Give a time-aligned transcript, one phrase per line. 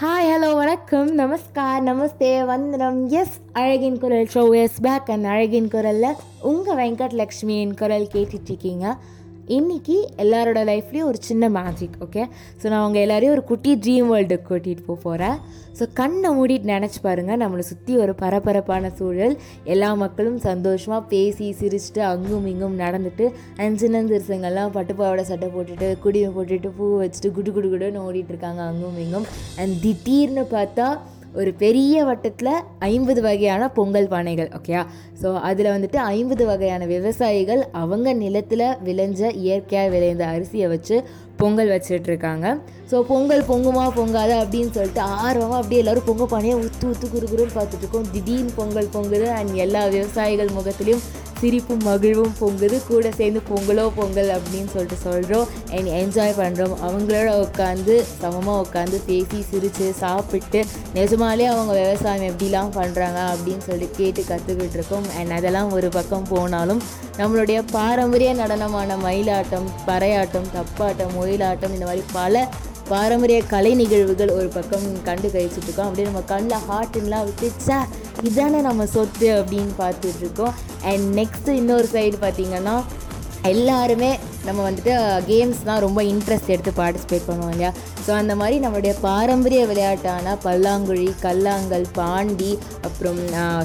[0.00, 1.18] Hi hello வணக்கம்.
[1.18, 3.08] நமஸ்கார் நமஸ்தே வந்தனம்.
[3.08, 8.96] S அழகின் குரல் ஷோ எஸ் பேக் அண்ட் அழகின் குரலில் உங்கள் வெங்கட் லக்ஷ்மியின் குரல் கேட்டுட்ருக்கீங்க
[9.50, 12.28] இன்றைக்கி எல்லாரோட லைஃப்லேயும் ஒரு சின்ன மேஜிக் ஓகே
[12.62, 15.34] ஸோ நான் அவங்க எல்லோரையும் ஒரு குட்டி ட்ரீம் வேர்ல்டுக்கு கூட்டிகிட்டு போக போகிறேன்
[15.78, 21.98] ஸோ கண்ணை மூடிட்டு நினச்சி பாருங்கள் நம்மளை சுற்றி ஒரு பரபரப்பான சூழல் எல்லா மக்களும் சந்தோஷமாக பேசி சிரிச்சுட்டு
[21.98, 28.12] அங்கும் இங்கும் நடந்துட்டு அண்ட் சின்ன பட்டுப்பாவோட சட்டை போட்டுட்டு குடியை போட்டுட்டு பூ வச்சுட்டு குடு குடு குடுன்னு
[28.12, 29.26] ஓடிட்டுருக்காங்க அங்கும் இங்கும்.
[29.56, 31.00] அண்ட் திடீர்னு பார்த்தா
[31.34, 34.86] ஒரு பெரிய வட்டத்தில் ஐம்பது வகையான பொங்கல் பானைகள் ஓகேயா
[35.22, 41.04] ஸோ அதில் வந்துட்டு ஐம்பது வகையான விவசாயிகள் அவங்க நிலத்தில் விளைஞ்ச இயற்கையாக விளைந்த அரிசியை வச்சு
[41.36, 42.60] பொங்கல் வச்சிட்ருக்காங்க.
[42.90, 48.10] ஸோ பொங்கல் பொங்குமா பொங்காதா அப்படின்னு சொல்லிட்டு ஆர்வமாக அப்படியே எல்லோரும் பொங்க பானையை உத்து உத்து குறுகுறுன்னு பார்த்துட்ருக்கோம்
[48.12, 51.02] திடீர்னு பொங்கல் பொங்குது அண்ட் எல்லா விவசாயிகள் முகத்துலேயும்
[51.40, 52.76] சிரிப்பும் மகிழ்வும் பொங்குது.
[52.88, 59.38] கூட சேர்ந்து பொங்கலோ பொங்கல் அப்படின்னு சொல்லிட்டு சொல்கிறோம் அண்ட் என்ஜாய் பண்ணுறோம் அவங்களோட உட்காந்து சமமாக உட்காந்து பேசி
[59.50, 60.62] சிரித்து சாப்பிட்டு
[60.98, 65.06] நிஜமாலே அவங்க விவசாயம் எப்படிலாம் பண்ணுறாங்க அப்படின்னு சொல்லி கேட்டு கற்றுக்கிட்டு இருக்கோம்.
[65.18, 66.82] அண்ட் அதெல்லாம் ஒரு பக்கம் போனாலும்
[67.20, 72.48] நம்மளுடைய பாரம்பரிய நடனமான மயிலாட்டம் பறையாட்டம் தப்பாட்டம் ஒயிலாட்டம் இந்த மாதிரி பல
[72.90, 75.88] பாரம்பரிய கலை நிகழ்வுகள் ஒரு பக்கம் கண்டு கழிச்சுட்டு இருக்கோம்.
[75.88, 77.78] அப்படியே நம்ம கண்ணில் ஹார்ட்டுலாம் விட்டுச்சா
[78.22, 82.76] இதானே நம்ம சொத்து அப்படின்னு பார்த்துட்ருக்கோம் அண்ட் நெக்ஸ்ட்டு இன்னொரு சைடு பார்த்திங்கன்னா
[83.42, 84.10] எல்லாருமே
[84.46, 84.92] நம்ம வந்துட்டு
[85.28, 87.70] கேம்ஸ்னால் ரொம்ப இன்ட்ரெஸ்ட் எடுத்து பார்ட்டிசிபேட் பண்ணுவோம் இல்லையா?
[88.06, 93.18] ஸோ அந்த மாதிரி நம்மளுடைய பாரம்பரிய விளையாட்டான பல்லாங்குழி கல்லாங்கல் பாண்டி அப்புறம்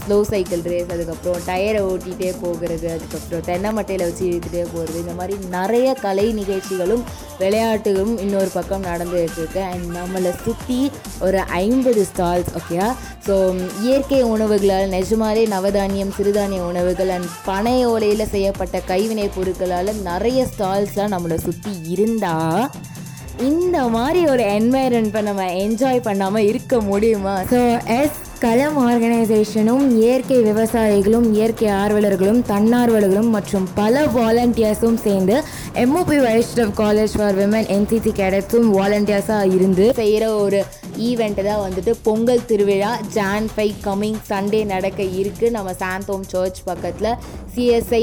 [0.00, 5.36] ஸ்லோ சைக்கிள் ரேஸ் அதுக்கப்புறம் டயரை ஓட்டிகிட்டே போகிறது அதுக்கப்புறம் தென்னை மட்டையில் வச்சு இழுத்துகிட்டே போகிறது இந்த மாதிரி
[5.48, 7.04] நிறைய கலை நிகழ்ச்சிகளும்
[7.38, 9.62] விளையாட்டுகளும் இன்னொரு பக்கம் நடந்துகிட்டு இருக்கு.
[9.62, 10.80] அண்ட் நம்மளை சுற்றி
[11.20, 12.88] ஒரு ஐம்பது ஸ்டால்ஸ் ஓகேயா
[13.26, 13.34] ஸோ
[13.82, 21.36] இயற்கை உணவுகளால் நிஜமாலே நவதானியம் சிறுதானிய உணவுகள் அண்ட் பனை ஓலையில் செய்யப்பட்ட கைவினை பொருட்களால் நிறைய ஸ்டால்ஸ்லாம் நம்மளை
[21.36, 22.70] சுற்றி இருந்தால்
[23.38, 27.40] இந்த மாதிரி ஒரு என்வாயரன்மெண்ட்டை நம்ம என்ஜாய் பண்ணாமல் இருக்க முடியுமா?
[27.40, 27.58] ஸோ
[28.00, 35.36] எஸ் களம் ஆர்கனைசேஷனும் இயற்கை விவசாயிகளும் இயற்கை ஆர்வலர்களும் தன்னார்வலர்களும் மற்றும் பல வாலண்டியர்ஸும் சேர்ந்து
[35.82, 40.60] MOP Vaishnav college for women NCC கேடட்ஸும் வாலண்டியர்ஸாக இருந்து செய்கிற ஒரு
[41.08, 42.88] ஈவெண்ட்டு தான் வந்துட்டு பொங்கல் திருவிழா.
[43.14, 47.12] ஜான் ஃபைவ் கம்மிங் சண்டே நடக்க இருக்குது நம்ம சாந்தோம் சர்ச் பக்கத்தில்
[47.54, 48.02] சிஎஸ்ஐ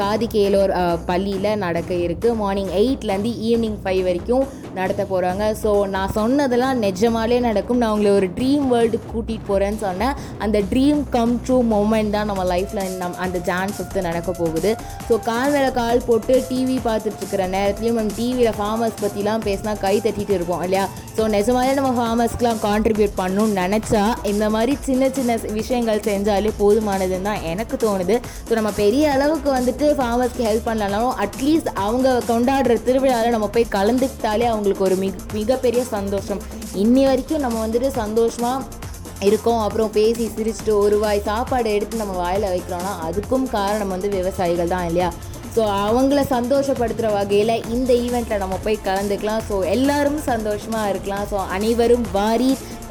[0.00, 0.72] காதி கேலோர்
[1.08, 4.44] பள்ளியில் நடக்க இருக்குது மார்னிங் எயிட்லேருந்து ஈவினிங் ஃபைவ் வரைக்கும்
[4.78, 7.80] நடத்த போகிறாங்க ஸோ நான் சொன்னதெல்லாம் நிஜமாலே நடக்கும்.
[7.82, 10.14] நான் உங்களை ஒரு ட்ரீம் வேர்ல்டு கூட்டிகிட்டு போகிறேன் போகிறேன்னு சொன்னேன்
[10.44, 14.70] அந்த ட்ரீம் கம் ட்ரூ மூமெண்ட் தான் நம்ம லைஃப்பில் நம் அந்த ஜான் ஃபிஃப்த்து நடக்க போகுது.
[15.08, 20.34] ஸோ கால் மேலே கால் போட்டு டிவி பார்த்துட்ருக்கிற நேரத்துலையும் நம்ம டிவியில் ஃபார்மர்ஸ் பற்றிலாம் பேசினா கை தட்டிட்டு
[20.38, 20.84] இருப்போம் இல்லையா?
[21.16, 27.44] ஸோ நிஜமாலே நம்ம ஃபார்மர்ஸ்க்கெலாம் கான்ட்ரிபியூட் பண்ணணும்னு நினச்சா இந்த மாதிரி சின்ன சின்ன விஷயங்கள் செஞ்சாலே போதுமானதுன்னு தான்
[27.52, 28.16] எனக்கு தோணுது.
[28.48, 34.48] ஸோ நம்ம பெரிய அளவுக்கு வந்துட்டு ஃபார்மர்ஸ்க்கு ஹெல்ப் பண்ணலனாலும் அட்லீஸ்ட் அவங்க கொண்டாடுற திருவிழாவில் நம்ம போய் கலந்துக்கிட்டாலே
[34.52, 36.42] அவங்களுக்கு ஒரு மிக மிகப்பெரிய சந்தோஷம்.
[36.82, 38.84] இன்னி வரைக்கும் நம்ம வந்துட்டு சந்தோஷமாக
[39.28, 39.62] இருக்கோம்.
[39.66, 44.86] அப்புறம் பேசி சிரிச்சுட்டு ஒரு வாய் சாப்பாடு எடுத்து நம்ம வாயில் வைக்கிறோன்னா அதுக்கும் காரணம் வந்து விவசாயிகள் தான்
[44.90, 45.10] இல்லையா?
[45.56, 49.44] ஸோ அவங்கள சந்தோஷப்படுத்துகிற வகையில் இந்த ஈவெண்ட்டில் நம்ம போய் கலந்துக்கலாம்.
[49.50, 51.26] ஸோ எல்லோரும் சந்தோஷமாக இருக்கலாம்.
[51.30, 52.50] ஸோ அனைவரும் வாரி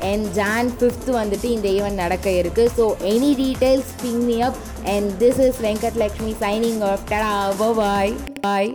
[0.09, 4.59] அண்ட் ஜான் ஃபிஃப்த் வந்துட்டு இந்த ஈவெண்ட் நடக்க இருக்குது so any details ping me up
[4.93, 8.13] and this is Venkat Lakshmi signing off tata bye
[8.47, 8.71] bye